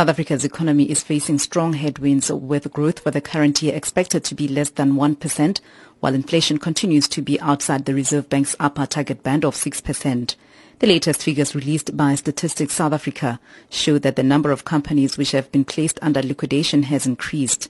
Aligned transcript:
South 0.00 0.08
Africa's 0.08 0.46
economy 0.46 0.84
is 0.84 1.02
facing 1.02 1.38
strong 1.38 1.74
headwinds 1.74 2.32
with 2.32 2.72
growth 2.72 3.00
for 3.00 3.10
the 3.10 3.20
current 3.20 3.60
year 3.60 3.74
expected 3.74 4.24
to 4.24 4.34
be 4.34 4.48
less 4.48 4.70
than 4.70 4.94
1%, 4.94 5.60
while 6.00 6.14
inflation 6.14 6.56
continues 6.56 7.06
to 7.06 7.20
be 7.20 7.38
outside 7.42 7.84
the 7.84 7.92
Reserve 7.92 8.26
Bank's 8.30 8.56
upper 8.58 8.86
target 8.86 9.22
band 9.22 9.44
of 9.44 9.54
6%. 9.54 10.36
The 10.78 10.86
latest 10.86 11.22
figures 11.22 11.54
released 11.54 11.94
by 11.98 12.14
Statistics 12.14 12.72
South 12.72 12.94
Africa 12.94 13.38
show 13.68 13.98
that 13.98 14.16
the 14.16 14.22
number 14.22 14.50
of 14.50 14.64
companies 14.64 15.18
which 15.18 15.32
have 15.32 15.52
been 15.52 15.66
placed 15.66 15.98
under 16.00 16.22
liquidation 16.22 16.84
has 16.84 17.04
increased. 17.04 17.68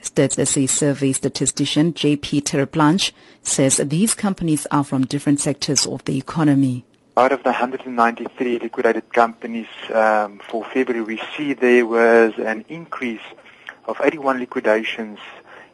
Stats 0.00 0.38
SA 0.46 0.72
survey 0.72 1.10
statistician 1.10 1.94
JP 1.94 2.44
Terreblanche 2.44 3.10
says 3.42 3.78
these 3.78 4.14
companies 4.14 4.68
are 4.70 4.84
from 4.84 5.04
different 5.04 5.40
sectors 5.40 5.84
of 5.84 6.04
the 6.04 6.16
economy. 6.16 6.84
Out 7.14 7.30
of 7.30 7.42
the 7.42 7.50
193 7.50 8.58
liquidated 8.60 9.12
companies 9.12 9.66
um, 9.92 10.38
for 10.38 10.64
February, 10.64 11.04
we 11.04 11.20
see 11.36 11.52
there 11.52 11.84
was 11.84 12.32
an 12.38 12.64
increase 12.70 13.20
of 13.84 14.00
81 14.02 14.38
liquidations 14.38 15.18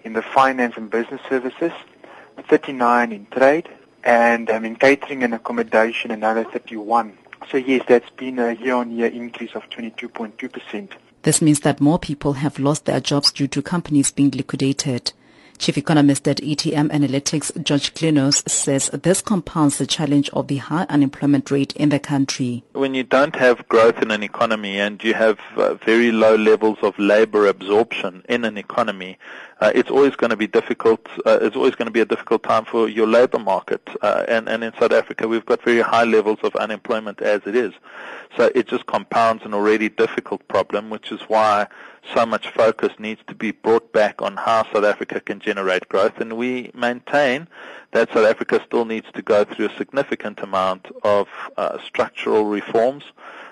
in 0.03 0.15
the 0.15 0.23
finance 0.23 0.77
and 0.77 0.91
business 0.91 1.21
services, 1.29 1.71
39 2.49 3.13
in 3.13 3.27
trade, 3.27 3.69
and 4.03 4.51
um, 4.51 4.65
in 4.65 4.75
catering 4.75 5.23
and 5.23 5.33
accommodation 5.33 6.11
another 6.11 6.43
31. 6.43 7.17
So 7.49 7.57
yes, 7.57 7.85
that's 7.87 8.11
been 8.11 8.41
a 8.41 8.55
year-on-year 8.55 9.07
increase 9.07 9.55
of 9.55 9.63
22.2%. 9.71 10.91
This 11.23 11.41
means 11.41 11.61
that 11.61 11.81
more 11.81 12.01
people 12.01 12.33
have 12.33 12.59
lost 12.59 12.87
their 12.87 12.99
jobs 12.99 13.31
due 13.31 13.47
to 13.47 13.63
companies 13.63 14.11
being 14.11 14.31
liquidated. 14.33 15.13
Chief 15.59 15.77
Economist 15.77 16.29
at 16.29 16.37
ETM 16.37 16.91
Analytics, 16.91 17.63
George 17.65 17.93
Glynos, 17.95 18.49
says 18.49 18.91
this 18.91 19.21
compounds 19.21 19.79
the 19.79 19.87
challenge 19.87 20.31
of 20.31 20.47
the 20.47 20.59
high 20.59 20.87
unemployment 20.89 21.51
rate 21.51 21.73
in 21.75 21.89
the 21.89 21.99
country. 21.99 22.63
When 22.75 22.95
you 22.95 23.03
don't 23.03 23.35
have 23.35 23.69
growth 23.69 24.01
in 24.01 24.13
an 24.13 24.23
economy 24.23 24.79
and 24.79 25.03
you 25.03 25.15
have 25.15 25.41
uh, 25.57 25.75
very 25.75 26.13
low 26.13 26.37
levels 26.37 26.79
of 26.83 26.97
labor 26.99 27.47
absorption 27.47 28.25
in 28.29 28.45
an 28.45 28.57
economy, 28.57 29.19
uh, 29.61 29.73
it's 29.75 29.91
always 29.91 30.15
going 30.15 30.31
to 30.31 30.37
be 30.37 30.47
difficult. 30.47 31.07
Uh, 31.27 31.39
it's 31.43 31.57
always 31.57 31.75
going 31.75 31.87
to 31.87 31.93
be 31.93 32.01
a 32.01 32.05
difficult 32.05 32.43
time 32.43 32.65
for 32.65 32.89
your 32.89 33.07
labor 33.07 33.39
market. 33.39 33.83
Uh, 34.03 34.25
and, 34.29 34.49
and 34.49 34.63
in 34.63 34.73
South 34.79 34.93
Africa, 34.93 35.27
we've 35.27 35.47
got 35.47 35.63
very 35.63 35.81
high 35.81 36.05
levels 36.05 36.39
of 36.43 36.55
unemployment 36.57 37.21
as 37.21 37.43
it 37.45 37.57
is. 37.57 37.73
So 38.37 38.51
it 38.55 38.69
just 38.69 38.87
compounds 38.87 39.45
an 39.45 39.55
already 39.55 39.89
difficult 39.89 40.47
problem, 40.47 40.91
which 40.91 41.11
is 41.11 41.21
why 41.23 41.67
so 42.15 42.25
much 42.25 42.49
focus 42.49 42.93
needs 42.99 43.21
to 43.27 43.35
be 43.35 43.51
brought 43.51 43.93
back 43.93 44.23
on 44.23 44.37
how 44.37 44.63
South 44.73 44.85
Africa 44.85 45.21
can 45.21 45.41
generate 45.41 45.89
growth. 45.89 46.21
And 46.21 46.37
we 46.37 46.71
maintain 46.73 47.49
that 47.93 48.13
South 48.13 48.27
Africa 48.27 48.63
still 48.65 48.85
needs 48.85 49.07
to 49.15 49.23
go 49.23 49.45
through 49.45 49.67
a 49.67 49.77
significant 49.77 50.41
amount 50.41 50.87
of 51.03 51.27
uh, 51.57 51.79
structural 51.85 52.45
reforms 52.45 53.05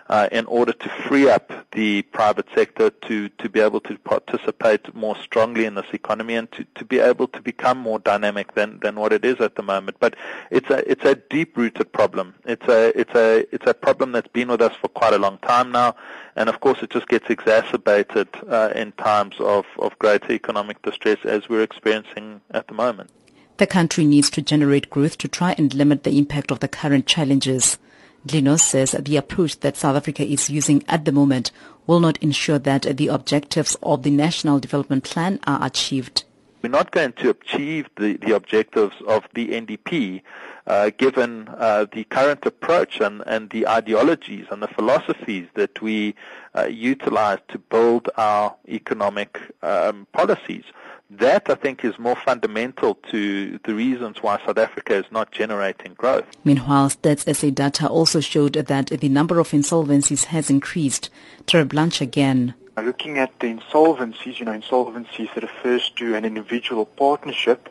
uh, 0.08 0.28
in 0.32 0.46
order 0.46 0.72
to 0.72 0.88
free 0.88 1.28
up 1.28 1.52
the 1.72 2.02
private 2.02 2.46
sector 2.54 2.90
to, 2.90 3.28
to 3.30 3.48
be 3.48 3.60
able 3.60 3.80
to 3.80 3.98
participate 3.98 4.94
more 4.94 5.16
strongly 5.16 5.64
in 5.64 5.74
this 5.74 5.86
economy 5.92 6.34
and 6.34 6.50
to, 6.52 6.64
to 6.74 6.84
be 6.84 6.98
able 6.98 7.26
to 7.28 7.40
become 7.42 7.78
more 7.78 7.98
dynamic 7.98 8.54
than, 8.54 8.78
than 8.80 8.96
what 8.96 9.12
it 9.12 9.24
is 9.24 9.40
at 9.40 9.56
the 9.56 9.62
moment. 9.62 9.96
But 10.00 10.14
it's 10.50 10.70
a 10.70 10.88
it's 10.90 11.04
a 11.04 11.16
deep 11.16 11.56
rooted 11.56 11.92
problem. 11.92 12.34
It's 12.44 12.66
a 12.68 12.98
it's 12.98 13.14
a 13.14 13.46
it's 13.52 13.66
a 13.66 13.74
problem 13.74 14.12
that's 14.12 14.28
been 14.28 14.48
with 14.48 14.62
us 14.62 14.74
for 14.76 14.88
quite 14.88 15.14
a 15.14 15.18
long 15.18 15.38
time 15.38 15.72
now, 15.72 15.96
and 16.36 16.48
of 16.48 16.60
course 16.60 16.82
it 16.82 16.90
just 16.90 17.08
gets 17.08 17.28
exacerbated 17.28 18.28
uh, 18.48 18.70
in 18.74 18.92
times 18.92 19.34
of, 19.40 19.66
of 19.78 19.98
greater 19.98 20.32
economic 20.32 20.80
distress 20.82 21.18
as 21.24 21.48
we're 21.48 21.62
experiencing 21.62 22.40
at 22.52 22.68
the 22.68 22.74
moment. 22.74 23.10
The 23.58 23.66
country 23.66 24.04
needs 24.04 24.28
to 24.30 24.42
generate 24.42 24.90
growth 24.90 25.16
to 25.18 25.28
try 25.28 25.54
and 25.56 25.72
limit 25.74 26.04
the 26.04 26.18
impact 26.18 26.50
of 26.50 26.60
the 26.60 26.68
current 26.68 27.06
challenges. 27.06 27.78
Glynos 28.26 28.60
says 28.60 28.92
the 28.92 29.16
approach 29.16 29.60
that 29.60 29.76
South 29.76 29.96
Africa 29.96 30.24
is 30.24 30.50
using 30.50 30.84
at 30.88 31.04
the 31.04 31.12
moment 31.12 31.52
will 31.86 32.00
not 32.00 32.18
ensure 32.22 32.58
that 32.58 32.82
the 32.82 33.08
objectives 33.08 33.76
of 33.82 34.02
the 34.02 34.10
National 34.10 34.58
Development 34.58 35.04
Plan 35.04 35.38
are 35.46 35.64
achieved. 35.64 36.24
We're 36.62 36.70
not 36.70 36.90
going 36.90 37.12
to 37.12 37.30
achieve 37.30 37.88
the, 37.96 38.14
the 38.16 38.34
objectives 38.34 38.96
of 39.06 39.28
the 39.34 39.50
NDP 39.50 40.22
uh, 40.66 40.90
given 40.96 41.48
uh, 41.48 41.86
the 41.92 42.02
current 42.04 42.44
approach 42.44 43.00
and, 43.00 43.22
and 43.26 43.50
the 43.50 43.68
ideologies 43.68 44.46
and 44.50 44.60
the 44.62 44.68
philosophies 44.68 45.46
that 45.54 45.80
we 45.80 46.16
uh, 46.56 46.64
utilize 46.64 47.38
to 47.48 47.58
build 47.58 48.08
our 48.16 48.56
economic 48.68 49.40
um, 49.62 50.08
policies. 50.12 50.64
That, 51.08 51.48
I 51.48 51.54
think, 51.54 51.84
is 51.84 51.98
more 51.98 52.16
fundamental 52.16 52.96
to 53.10 53.58
the 53.64 53.74
reasons 53.74 54.22
why 54.22 54.38
South 54.44 54.58
Africa 54.58 54.94
is 54.94 55.04
not 55.12 55.30
generating 55.30 55.94
growth. 55.94 56.26
Meanwhile, 56.44 56.90
Stats 56.90 57.32
SA 57.34 57.50
data 57.50 57.88
also 57.88 58.20
showed 58.20 58.54
that 58.54 58.88
the 58.88 59.08
number 59.08 59.38
of 59.38 59.50
insolvencies 59.50 60.24
has 60.24 60.50
increased. 60.50 61.10
Terreblanche 61.46 62.00
again. 62.00 62.54
Looking 62.76 63.18
at 63.18 63.38
the 63.40 63.46
insolvencies, 63.46 64.38
you 64.40 64.46
know, 64.46 64.58
insolvencies 64.58 65.34
refers 65.36 65.88
to 65.90 66.16
an 66.16 66.24
individual 66.24 66.84
partnership 66.84 67.68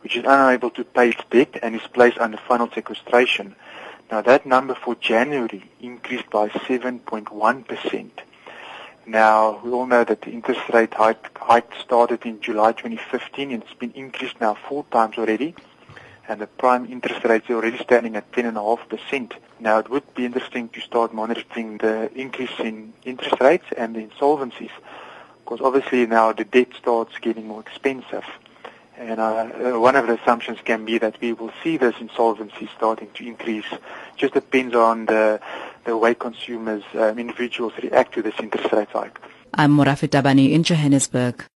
which 0.00 0.16
is 0.16 0.24
unable 0.26 0.70
to 0.70 0.84
pay 0.84 1.10
its 1.10 1.22
debt 1.30 1.58
and 1.62 1.74
is 1.74 1.86
placed 1.92 2.18
under 2.18 2.38
final 2.38 2.70
sequestration. 2.70 3.54
Now 4.10 4.22
that 4.22 4.46
number 4.46 4.74
for 4.74 4.94
January 4.94 5.70
increased 5.80 6.30
by 6.30 6.48
7.1%. 6.48 8.10
Now, 9.08 9.58
we 9.64 9.70
all 9.70 9.86
know 9.86 10.04
that 10.04 10.20
the 10.20 10.30
interest 10.30 10.60
rate 10.68 10.92
hike, 10.92 11.38
hike 11.38 11.72
started 11.80 12.26
in 12.26 12.42
July 12.42 12.72
2015 12.72 13.52
and 13.52 13.62
it's 13.62 13.72
been 13.72 13.92
increased 13.92 14.38
now 14.38 14.52
four 14.52 14.84
times 14.90 15.16
already. 15.16 15.54
And 16.28 16.42
the 16.42 16.46
prime 16.46 16.84
interest 16.84 17.24
rate 17.24 17.44
is 17.48 17.50
already 17.56 17.78
standing 17.78 18.16
at 18.16 18.30
10.5%. 18.32 19.32
Now, 19.60 19.78
it 19.78 19.88
would 19.88 20.14
be 20.14 20.26
interesting 20.26 20.68
to 20.68 20.80
start 20.82 21.14
monitoring 21.14 21.78
the 21.78 22.12
increase 22.14 22.52
in 22.58 22.92
interest 23.06 23.40
rates 23.40 23.64
and 23.78 23.96
the 23.96 24.06
insolvencies 24.06 24.72
because 25.42 25.64
obviously 25.64 26.04
now 26.04 26.30
the 26.30 26.44
debt 26.44 26.68
starts 26.78 27.16
getting 27.18 27.48
more 27.48 27.60
expensive. 27.60 28.26
And 28.98 29.18
uh, 29.18 29.46
one 29.78 29.96
of 29.96 30.06
the 30.06 30.20
assumptions 30.20 30.58
can 30.62 30.84
be 30.84 30.98
that 30.98 31.18
we 31.22 31.32
will 31.32 31.52
see 31.62 31.78
those 31.78 31.94
insolvencies 31.94 32.68
starting 32.76 33.08
to 33.14 33.26
increase. 33.26 33.64
Just 34.16 34.34
depends 34.34 34.74
on 34.74 35.06
the 35.06 35.40
the 35.88 35.96
way 35.96 36.14
consumers, 36.14 36.82
um, 36.94 37.18
individuals 37.18 37.72
react 37.82 38.12
to 38.12 38.20
this 38.20 38.34
interest 38.40 38.70
rate 38.74 38.90
hike. 38.90 39.18
I'm 39.54 39.74
Morafe 39.74 40.06
Tabane 40.06 40.52
in 40.52 40.62
Johannesburg. 40.62 41.48